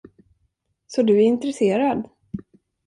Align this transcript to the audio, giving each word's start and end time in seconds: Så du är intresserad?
Så 0.87 1.01
du 1.03 1.17
är 1.17 1.21
intresserad? 1.21 2.09